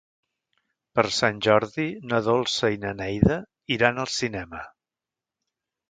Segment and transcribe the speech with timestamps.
[0.99, 3.39] Per Sant Jordi na Dolça i na Neida
[3.79, 4.69] iran al cinema.